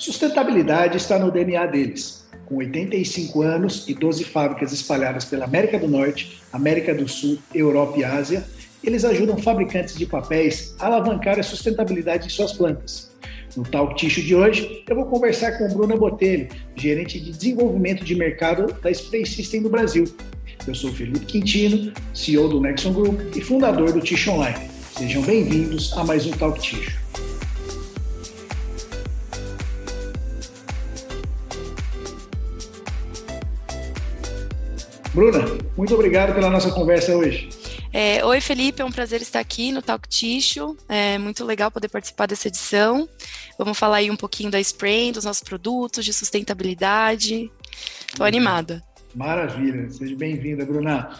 [0.00, 2.26] Sustentabilidade está no DNA deles.
[2.46, 7.98] Com 85 anos e 12 fábricas espalhadas pela América do Norte, América do Sul, Europa
[7.98, 8.42] e Ásia,
[8.82, 13.10] eles ajudam fabricantes de papéis a alavancar a sustentabilidade de suas plantas.
[13.54, 18.14] No Talk Tissue de hoje, eu vou conversar com Bruna Botelho, gerente de desenvolvimento de
[18.14, 20.04] mercado da Spray System do Brasil.
[20.66, 24.70] Eu sou Felipe Quintino, CEO do Nexon Group e fundador do Tissue Online.
[24.96, 26.99] Sejam bem-vindos a mais um Talk Tissue.
[35.12, 35.40] Bruna,
[35.76, 37.48] muito obrigado pela nossa conversa hoje.
[37.92, 40.76] É, Oi, Felipe, é um prazer estar aqui no Talk Tissue.
[40.88, 43.08] É muito legal poder participar dessa edição.
[43.58, 47.50] Vamos falar aí um pouquinho da Spray, dos nossos produtos, de sustentabilidade.
[48.06, 48.84] Estou animada.
[49.12, 51.10] Maravilha, seja bem-vinda, Bruna.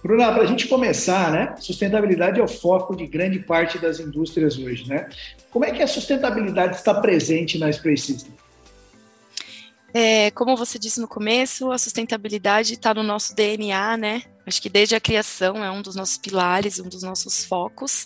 [0.00, 1.56] Bruna, para a gente começar, né?
[1.58, 5.08] Sustentabilidade é o foco de grande parte das indústrias hoje, né?
[5.50, 8.32] Como é que a sustentabilidade está presente na Spray System?
[9.96, 14.22] É, como você disse no começo, a sustentabilidade está no nosso DNA, né?
[14.44, 18.04] Acho que desde a criação é um dos nossos pilares, um dos nossos focos.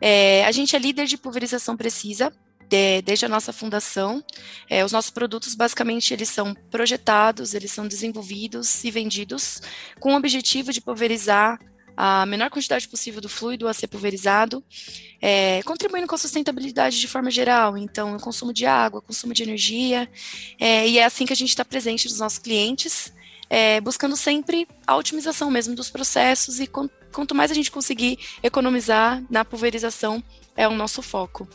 [0.00, 2.32] É, a gente é líder de pulverização precisa,
[2.68, 4.22] de, desde a nossa fundação.
[4.70, 9.60] É, os nossos produtos, basicamente, eles são projetados, eles são desenvolvidos e vendidos
[9.98, 11.58] com o objetivo de pulverizar
[11.96, 14.62] a menor quantidade possível do fluido a ser pulverizado,
[15.20, 17.76] é, contribuindo com a sustentabilidade de forma geral.
[17.78, 20.08] Então, o consumo de água, consumo de energia,
[20.58, 23.12] é, e é assim que a gente está presente nos nossos clientes,
[23.48, 29.22] é, buscando sempre a otimização mesmo dos processos e quanto mais a gente conseguir economizar
[29.30, 30.22] na pulverização,
[30.56, 31.48] é o nosso foco.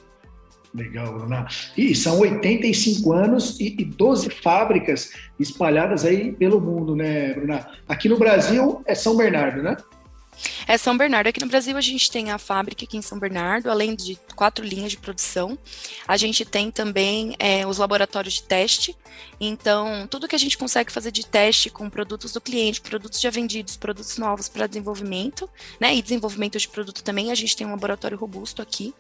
[0.74, 1.48] Legal, Bruna.
[1.76, 7.68] E são 85 anos e, e 12 fábricas espalhadas aí pelo mundo, né, Bruna?
[7.88, 9.76] Aqui no Brasil é São Bernardo, né?
[10.70, 11.26] É São Bernardo.
[11.26, 14.64] Aqui no Brasil a gente tem a fábrica aqui em São Bernardo, além de quatro
[14.64, 15.58] linhas de produção.
[16.08, 18.96] A gente tem também é, os laboratórios de teste.
[19.42, 23.32] Então, tudo que a gente consegue fazer de teste com produtos do cliente, produtos já
[23.32, 25.96] vendidos, produtos novos para desenvolvimento, né?
[25.96, 28.94] E desenvolvimento de produto também, a gente tem um laboratório robusto aqui.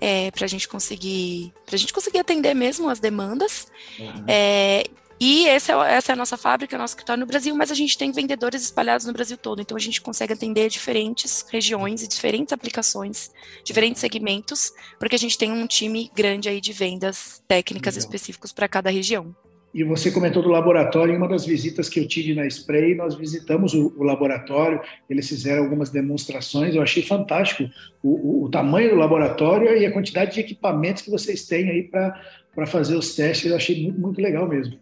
[0.00, 3.66] É, para a gente conseguir para a gente conseguir atender mesmo as demandas
[3.98, 4.24] uhum.
[4.28, 4.84] é,
[5.18, 7.96] e esse é, essa é a nossa fábrica, nosso escritório no Brasil, mas a gente
[7.96, 12.52] tem vendedores espalhados no Brasil todo, então a gente consegue atender diferentes regiões e diferentes
[12.52, 13.30] aplicações,
[13.64, 18.06] diferentes segmentos, porque a gente tem um time grande aí de vendas técnicas Legal.
[18.06, 19.34] específicos para cada região.
[19.76, 23.14] E você comentou do laboratório, em uma das visitas que eu tive na Spray, nós
[23.14, 27.68] visitamos o, o laboratório, eles fizeram algumas demonstrações, eu achei fantástico
[28.02, 31.82] o, o, o, tamanho do laboratório e a quantidade de equipamentos que vocês têm aí
[31.82, 34.78] para fazer os testes, eu achei muito, muito legal mesmo.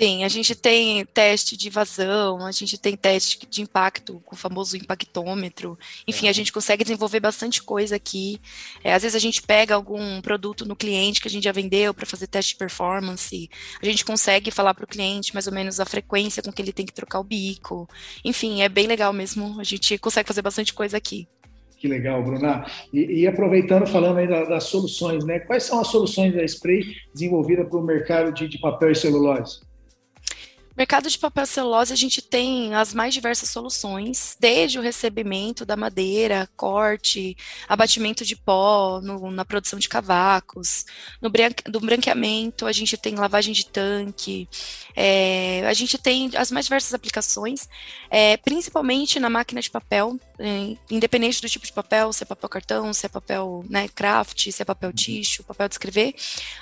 [0.00, 4.38] Sim, a gente tem teste de vazão, a gente tem teste de impacto com o
[4.38, 5.78] famoso impactômetro.
[6.08, 6.32] Enfim, a é.
[6.32, 8.40] gente consegue desenvolver bastante coisa aqui.
[8.82, 11.94] É, às vezes a gente pega algum produto no cliente que a gente já vendeu
[11.94, 13.48] para fazer teste de performance.
[13.80, 16.72] A gente consegue falar para o cliente mais ou menos a frequência com que ele
[16.72, 17.88] tem que trocar o bico.
[18.24, 19.60] Enfim, é bem legal mesmo.
[19.60, 21.28] A gente consegue fazer bastante coisa aqui.
[21.78, 22.64] Que legal, Bruna.
[22.92, 25.40] E, e aproveitando, falando aí das, das, soluções, né?
[25.40, 29.60] Quais são as soluções da Spray desenvolvida para o mercado de, de papel e celulose?
[30.76, 35.76] Mercado de papel celulose, a gente tem as mais diversas soluções, desde o recebimento da
[35.76, 37.36] madeira, corte,
[37.68, 40.86] abatimento de pó no, na produção de cavacos,
[41.20, 41.30] no,
[41.72, 44.48] no branqueamento, a gente tem lavagem de tanque,
[44.96, 47.68] é, a gente tem as mais diversas aplicações,
[48.10, 52.48] é, principalmente na máquina de papel, é, independente do tipo de papel, se é papel
[52.48, 54.94] cartão, se é papel né, craft, se é papel uhum.
[54.94, 56.14] tixo, papel de escrever,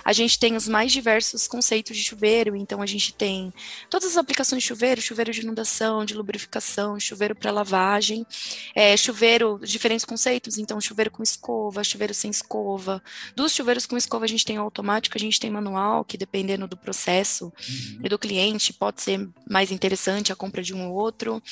[0.04, 3.52] a gente tem os mais diversos conceitos de chuveiro, então a gente tem
[4.00, 8.26] todas as aplicações de chuveiro, chuveiro de inundação, de lubrificação, chuveiro para lavagem,
[8.74, 13.02] é, chuveiro, diferentes conceitos, então chuveiro com escova, chuveiro sem escova.
[13.36, 16.78] Dos chuveiros com escova a gente tem automático, a gente tem manual, que dependendo do
[16.78, 18.00] processo uhum.
[18.02, 21.42] e do cliente, pode ser mais interessante a compra de um ou outro.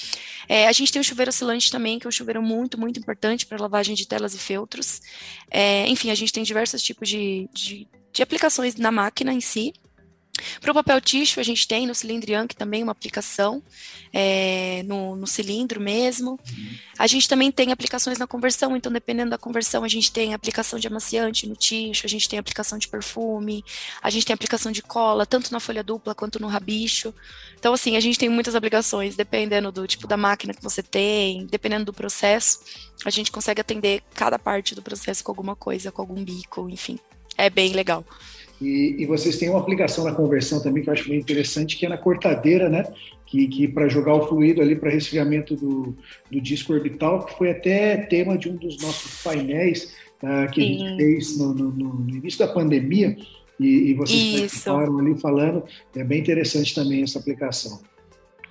[0.49, 3.45] É, a gente tem o chuveiro oscilante também, que é um chuveiro muito, muito importante
[3.45, 5.03] para lavagem de telas e feltros.
[5.51, 9.75] É, enfim, a gente tem diversos tipos de, de, de aplicações na máquina em si.
[10.61, 13.63] Para o papel tixo, a gente tem no cilindro Yankee também uma aplicação
[14.13, 16.39] é, no, no, cilindro mesmo.
[16.99, 20.79] A gente também tem aplicações na conversão, então dependendo da conversão, a gente tem aplicação
[20.79, 23.65] de amaciante no tixo, a gente tem aplicação de perfume,
[24.03, 27.15] a gente tem aplicação de cola, tanto na folha dupla quanto no rabicho.
[27.59, 31.47] Então, assim, a gente tem muitas aplicações, dependendo do tipo da máquina que você tem,
[31.47, 32.61] dependendo do processo,
[33.05, 36.99] a gente consegue atender cada parte do processo com alguma coisa, com algum bico, enfim.
[37.39, 38.05] É bem legal.
[38.61, 41.87] E, e, vocês têm uma aplicação na conversão também que eu acho bem interessante, que
[41.87, 42.85] é na cortadeira, né?
[43.25, 45.97] Que, que para jogar o fluido ali para resfriamento do,
[46.29, 50.75] do disco orbital, que foi até tema de um dos nossos painéis uh, que Sim.
[50.75, 53.17] a gente fez no, no, no, início da pandemia.
[53.61, 55.63] e, e vocês estavam ali falando,
[55.95, 57.81] é bem interessante também essa aplicação.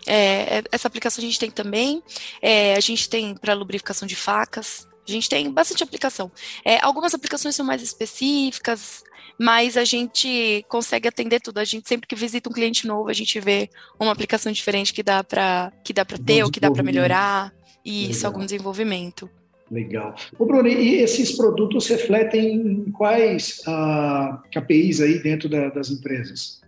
[0.08, 2.02] É, é, essa aplicação a gente tem também,
[2.42, 6.32] é, a gente tem para lubrificação de facas, a gente tem bastante aplicação.
[6.64, 9.04] É, algumas aplicações são mais específicas,
[9.40, 11.60] mas a gente consegue atender tudo.
[11.60, 13.70] A gente sempre que visita um cliente novo, a gente vê
[14.00, 17.54] uma aplicação diferente que dá para que dá para ter ou que dá para melhorar
[17.86, 19.30] e isso algum desenvolvimento.
[19.70, 20.16] Legal.
[20.40, 26.62] O Bruno, e esses produtos refletem em quais ah, KPIs aí dentro da, das empresas?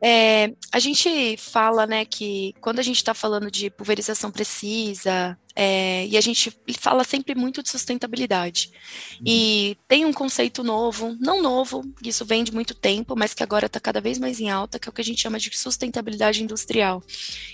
[0.00, 6.06] É, a gente fala, né, que quando a gente está falando de pulverização precisa, é,
[6.06, 8.70] e a gente fala sempre muito de sustentabilidade.
[9.24, 13.64] E tem um conceito novo, não novo, isso vem de muito tempo, mas que agora
[13.64, 16.42] está cada vez mais em alta, que é o que a gente chama de sustentabilidade
[16.42, 17.02] industrial.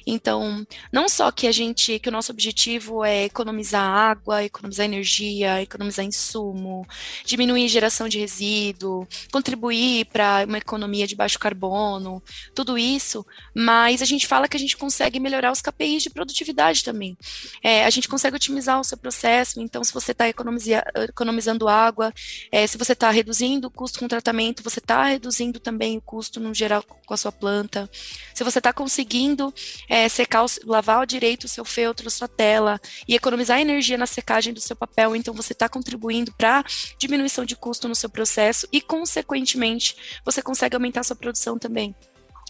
[0.05, 5.63] Então, não só que a gente, que o nosso objetivo é economizar água, economizar energia,
[5.63, 6.85] economizar insumo,
[7.25, 12.21] diminuir geração de resíduo, contribuir para uma economia de baixo carbono,
[12.53, 13.25] tudo isso,
[13.55, 17.17] mas a gente fala que a gente consegue melhorar os KPIs de produtividade também.
[17.63, 19.61] É, gente consegue otimizar o seu processo.
[19.61, 22.13] Então, se você está economizando água,
[22.51, 26.41] é, se você está reduzindo o custo com tratamento, você está reduzindo também o custo
[26.41, 27.89] no geral com a sua planta.
[28.35, 29.53] Se você está conseguindo
[29.89, 34.53] é, secar, lavar direito o seu feltro, a sua tela e economizar energia na secagem
[34.53, 36.65] do seu papel, então você está contribuindo para
[36.99, 41.95] diminuição de custo no seu processo e, consequentemente, você consegue aumentar a sua produção também.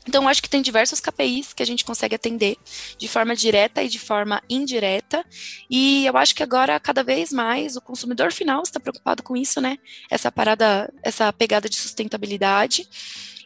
[0.06, 2.56] Então, acho que tem diversos KPIs que a gente consegue atender
[2.99, 5.25] de forma direta e de forma indireta.
[5.70, 9.60] E eu acho que agora, cada vez mais, o consumidor final está preocupado com isso,
[9.60, 9.78] né?
[10.10, 12.88] Essa parada, essa pegada de sustentabilidade.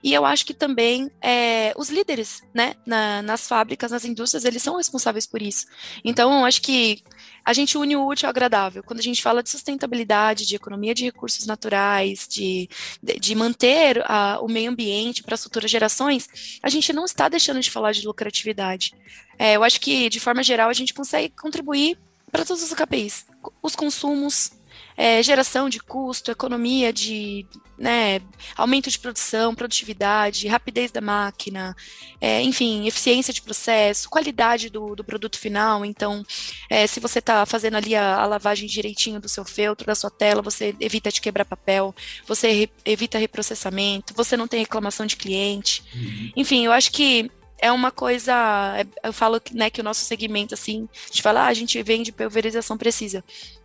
[0.07, 4.63] E eu acho que também é, os líderes, né, na, nas fábricas, nas indústrias, eles
[4.63, 5.67] são responsáveis por isso.
[6.05, 7.03] Então, eu acho que
[7.45, 8.85] a gente une o útil ao agradável.
[8.85, 12.69] Quando a gente fala de sustentabilidade, de economia de recursos naturais, de,
[13.03, 16.29] de, manter a, o meio ambiente para as futuras gerações,
[16.63, 18.95] a gente não está deixando de falar de lucratividade.
[19.37, 21.99] É, eu acho que, de forma geral, a gente consegue contribuir
[22.31, 23.27] para todos os KPIs.
[23.61, 24.53] Os consumos,
[24.97, 27.47] é, geração de custo, economia de
[27.79, 28.21] né,
[28.57, 31.77] aumento de produção, produtividade, rapidez da máquina,
[32.21, 35.85] é, enfim, eficiência de processo, qualidade do, do produto final.
[35.85, 36.25] Então,
[36.71, 40.11] é, se você está fazendo ali a, a, lavagem direitinho do seu feltro, da sua
[40.11, 41.95] tela, você evita de quebrar papel,
[42.27, 45.83] você re, evita reprocessamento, você não tem reclamação de cliente.
[45.95, 46.33] Uhum.
[46.37, 48.33] Enfim, eu acho que é uma coisa,
[48.79, 52.13] é, eu falo né, que o nosso segmento, assim, de falar, ah, a gente vende
[52.13, 53.23] pulverização precisa,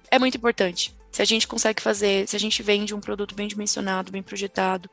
[0.09, 0.93] é muito importante.
[1.11, 4.89] Se a gente consegue fazer, se a gente vende um produto bem dimensionado, bem projetado,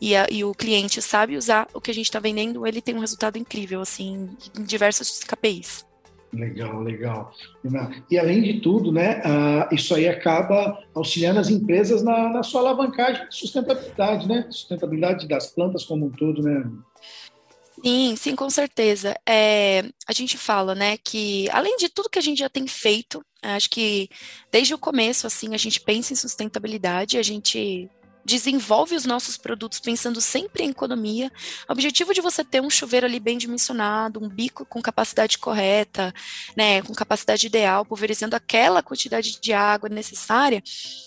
[0.00, 2.94] e, a, e o cliente sabe usar o que a gente está vendendo, ele tem
[2.94, 5.86] um resultado incrível, assim, em diversos KPIs.
[6.32, 7.32] Legal, legal.
[8.10, 9.22] E além de tudo, né,
[9.72, 14.46] isso aí acaba auxiliando as empresas na, na sua alavancagem de sustentabilidade, né?
[14.50, 16.64] Sustentabilidade das plantas como um todo, né?
[17.86, 19.14] Sim, sim, com certeza.
[19.28, 23.24] É, a gente fala, né, que além de tudo que a gente já tem feito,
[23.40, 24.08] acho que
[24.50, 27.88] desde o começo, assim, a gente pensa em sustentabilidade, a gente
[28.26, 31.30] desenvolve os nossos produtos pensando sempre em economia.
[31.68, 36.12] O objetivo de você ter um chuveiro ali bem dimensionado, um bico com capacidade correta,
[36.56, 40.62] né, com capacidade ideal, pulverizando aquela quantidade de água necessária,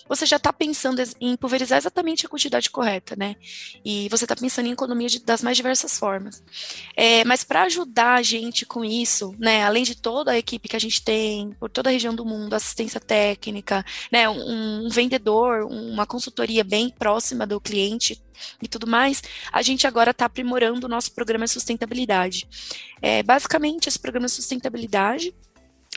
[0.08, 3.36] você já está pensando em pulverizar exatamente a quantidade correta, né?
[3.84, 6.42] E você está pensando em economia de, das mais diversas formas.
[6.96, 10.76] É, mas para ajudar a gente com isso, né, além de toda a equipe que
[10.76, 15.64] a gente tem, por toda a região do mundo, assistência técnica, né, um, um vendedor,
[15.64, 18.22] uma consultoria bem próxima, próxima do cliente
[18.62, 19.20] e tudo mais,
[19.52, 22.48] a gente agora está aprimorando o nosso programa de sustentabilidade.
[23.02, 25.34] É, basicamente, esse programa de sustentabilidade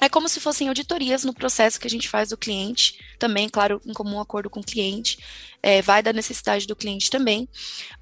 [0.01, 3.81] é como se fossem auditorias no processo que a gente faz do cliente, também, claro,
[3.85, 5.17] em comum acordo com o cliente,
[5.62, 7.47] é, vai da necessidade do cliente também.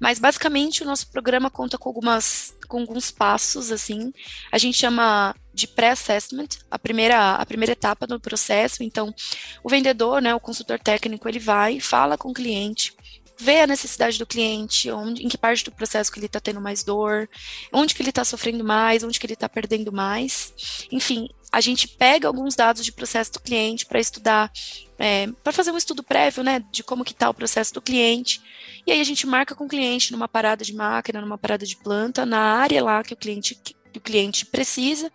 [0.00, 4.12] Mas basicamente o nosso programa conta com algumas com alguns passos, assim.
[4.50, 8.82] A gente chama de pré-assessment, a primeira, a primeira etapa do processo.
[8.82, 9.14] Então,
[9.62, 12.94] o vendedor, né, o consultor técnico, ele vai, fala com o cliente,
[13.38, 16.60] ver a necessidade do cliente, onde, em que parte do processo que ele está tendo
[16.60, 17.28] mais dor,
[17.72, 20.86] onde que ele está sofrendo mais, onde que ele está perdendo mais.
[20.90, 24.50] Enfim, a gente pega alguns dados de processo do cliente para estudar,
[24.98, 28.40] é, para fazer um estudo prévio, né, de como que está o processo do cliente.
[28.86, 31.76] E aí a gente marca com o cliente numa parada de máquina, numa parada de
[31.76, 33.54] planta, na área lá que o cliente
[33.92, 35.12] que o cliente precisa.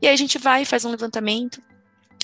[0.00, 1.60] E aí a gente vai e faz um levantamento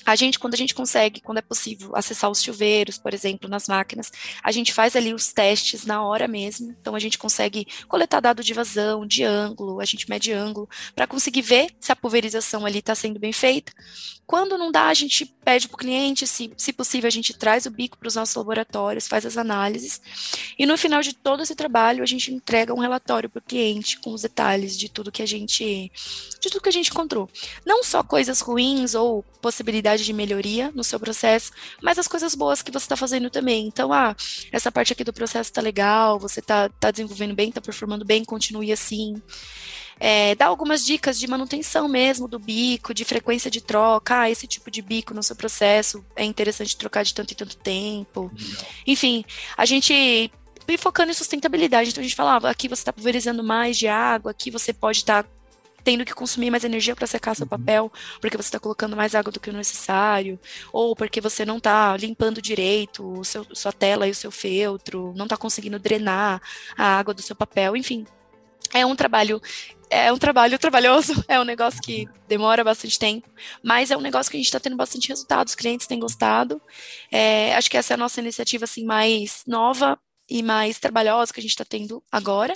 [0.05, 3.67] a gente, quando a gente consegue, quando é possível, acessar os chuveiros, por exemplo, nas
[3.67, 4.11] máquinas,
[4.43, 6.75] a gente faz ali os testes na hora mesmo.
[6.79, 11.07] Então a gente consegue coletar dado de vazão, de ângulo, a gente mede ângulo, para
[11.07, 13.71] conseguir ver se a pulverização ali está sendo bem feita.
[14.25, 17.65] Quando não dá, a gente pede para o cliente, se, se possível, a gente traz
[17.65, 19.99] o bico para os nossos laboratórios, faz as análises,
[20.57, 23.99] e no final de todo esse trabalho, a gente entrega um relatório para o cliente
[23.99, 25.91] com os detalhes de tudo que a gente
[26.39, 27.27] de tudo que a gente encontrou.
[27.65, 29.23] Não só coisas ruins ou
[29.97, 33.67] de melhoria no seu processo, mas as coisas boas que você está fazendo também.
[33.67, 34.15] Então, ah,
[34.51, 38.23] essa parte aqui do processo está legal, você está tá desenvolvendo bem, está performando bem,
[38.23, 39.21] continue assim.
[39.99, 44.47] É, dá algumas dicas de manutenção mesmo do bico, de frequência de troca, ah, esse
[44.47, 48.31] tipo de bico no seu processo é interessante trocar de tanto em tanto tempo.
[48.87, 49.25] Enfim,
[49.57, 50.31] a gente
[50.77, 51.89] focando em sustentabilidade.
[51.89, 54.99] Então a gente falava, ah, aqui você está pulverizando mais de água, aqui você pode
[54.99, 55.29] estar tá
[55.83, 57.49] tendo que consumir mais energia para secar seu uhum.
[57.49, 60.39] papel, porque você está colocando mais água do que o necessário,
[60.71, 65.13] ou porque você não está limpando direito o seu, sua tela e o seu feltro,
[65.15, 66.41] não está conseguindo drenar
[66.77, 68.05] a água do seu papel, enfim.
[68.73, 69.41] É um trabalho
[69.89, 73.27] é um trabalho trabalhoso, é um negócio que demora bastante tempo,
[73.63, 76.61] mas é um negócio que a gente está tendo bastante resultados, os clientes têm gostado.
[77.11, 79.97] É, acho que essa é a nossa iniciativa assim mais nova,
[80.29, 82.53] e mais trabalhosa que a gente está tendo agora.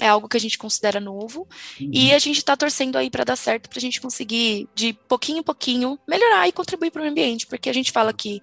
[0.00, 1.46] É algo que a gente considera novo.
[1.80, 1.90] Uhum.
[1.92, 5.38] E a gente está torcendo aí para dar certo, para a gente conseguir, de pouquinho
[5.38, 7.46] em pouquinho, melhorar e contribuir para o ambiente.
[7.46, 8.40] Porque a gente fala que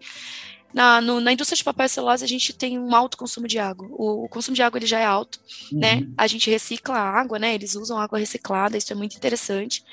[0.73, 3.57] na, no, na indústria de papel e celulose a gente tem um alto consumo de
[3.57, 3.87] água.
[3.91, 5.39] O, o consumo de água ele já é alto,
[5.71, 5.95] né?
[5.95, 6.01] uhum.
[6.01, 6.07] né?
[6.17, 7.55] A gente recicla a água, né?
[7.55, 9.83] Eles usam água reciclada, isso é muito interessante.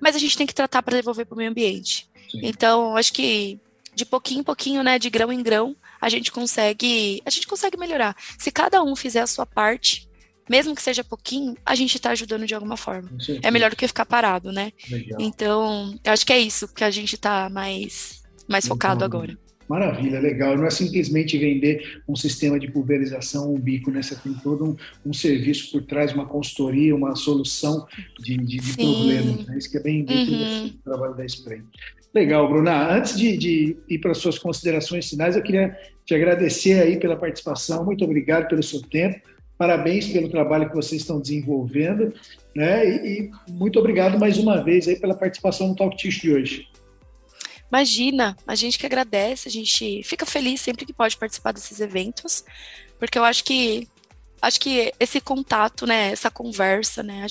[0.00, 2.08] Mas a gente tem que tratar para devolver para o meio ambiente.
[2.30, 2.40] Sim.
[2.42, 3.58] Então, acho que
[3.94, 7.76] de pouquinho em pouquinho, né, de grão em grão, a gente consegue, a gente consegue
[7.76, 8.16] melhorar.
[8.38, 10.08] Se cada um fizer a sua parte,
[10.48, 13.10] mesmo que seja pouquinho, a gente está ajudando de alguma forma.
[13.42, 14.72] É melhor do que ficar parado, né?
[14.88, 15.20] Legal.
[15.20, 19.36] Então, eu acho que é isso que a gente está mais, mais focado agora.
[19.68, 20.56] Maravilha, legal.
[20.56, 24.00] Não é simplesmente vender um sistema de pulverização, um bico, né?
[24.00, 27.86] Você tem todo um, um serviço por trás, uma consultoria, uma solução
[28.20, 29.46] de, de, de problemas.
[29.46, 29.58] Né?
[29.58, 30.66] Isso que é bem, bem uhum.
[30.66, 31.62] o trabalho da Spray.
[32.16, 32.90] Legal, Bruna.
[32.90, 37.14] Antes de, de ir para as suas considerações finais, eu queria te agradecer aí pela
[37.14, 37.84] participação.
[37.84, 39.20] Muito obrigado pelo seu tempo.
[39.58, 42.14] Parabéns pelo trabalho que vocês estão desenvolvendo,
[42.54, 42.88] né?
[42.88, 46.66] E, e muito obrigado mais uma vez aí pela participação no Talk Tish de hoje.
[47.70, 52.46] Imagina, a gente que agradece, a gente fica feliz sempre que pode participar desses eventos,
[52.98, 53.86] porque eu acho que
[54.40, 57.26] acho que esse contato, né, essa conversa, né,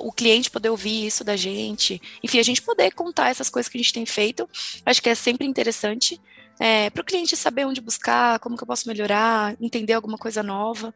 [0.00, 3.78] o cliente poder ouvir isso da gente, enfim, a gente poder contar essas coisas que
[3.78, 4.48] a gente tem feito,
[4.84, 6.20] acho que é sempre interessante.
[6.58, 10.42] É, para o cliente saber onde buscar, como que eu posso melhorar, entender alguma coisa
[10.42, 10.94] nova.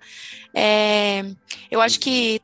[0.55, 1.23] É,
[1.71, 2.41] eu acho que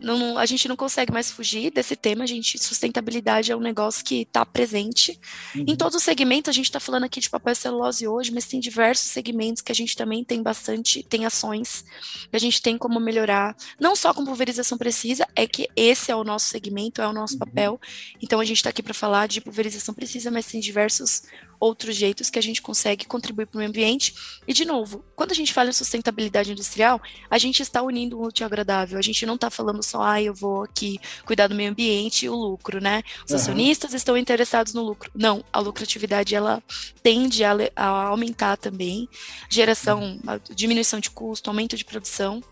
[0.00, 4.04] não, a gente não consegue mais fugir desse tema, a gente, sustentabilidade é um negócio
[4.04, 5.18] que está presente
[5.54, 5.64] uhum.
[5.66, 8.46] em todos os segmentos, a gente está falando aqui de papel e celulose hoje, mas
[8.46, 11.84] tem diversos segmentos que a gente também tem bastante, tem ações
[12.30, 16.16] que a gente tem como melhorar, não só com pulverização precisa, é que esse é
[16.16, 17.40] o nosso segmento, é o nosso uhum.
[17.40, 17.80] papel,
[18.22, 21.22] então a gente está aqui para falar de pulverização precisa, mas tem diversos
[21.60, 24.14] outros jeitos que a gente consegue contribuir para o meio ambiente.
[24.48, 27.00] E, de novo, quando a gente fala em sustentabilidade industrial,
[27.30, 28.98] a gente está unindo o útil agradável.
[28.98, 32.30] A gente não está falando só, ah, eu vou aqui cuidar do meio ambiente e
[32.30, 33.02] o lucro, né?
[33.26, 33.36] Os uhum.
[33.36, 35.10] acionistas estão interessados no lucro.
[35.14, 36.62] Não, a lucratividade, ela
[37.02, 39.06] tende a, a aumentar também.
[39.50, 40.18] Geração,
[40.54, 42.42] diminuição de custo, aumento de produção.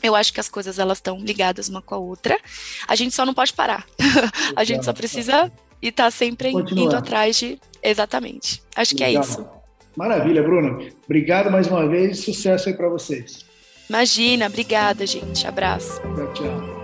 [0.00, 2.38] Eu acho que as coisas elas estão ligadas uma com a outra.
[2.86, 3.84] A gente só não pode parar.
[4.54, 5.50] a gente só precisa
[5.80, 6.84] e estar tá sempre Continuar.
[6.84, 8.62] indo atrás de Exatamente.
[8.76, 9.46] Acho que é isso.
[9.96, 10.86] Maravilha, Bruno.
[11.04, 13.44] Obrigado mais uma vez e sucesso aí para vocês.
[13.88, 15.46] Imagina, obrigada, gente.
[15.46, 16.00] Abraço.
[16.00, 16.81] Tchau, tchau.